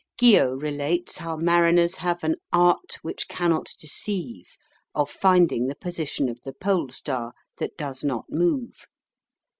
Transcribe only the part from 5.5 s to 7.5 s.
the position of the polestar,